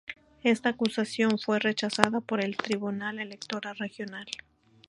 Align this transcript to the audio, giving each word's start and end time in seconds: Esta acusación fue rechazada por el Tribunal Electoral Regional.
Esta 0.41 0.69
acusación 0.69 1.37
fue 1.37 1.59
rechazada 1.59 2.21
por 2.21 2.43
el 2.43 2.57
Tribunal 2.57 3.19
Electoral 3.19 3.75
Regional. 3.77 4.25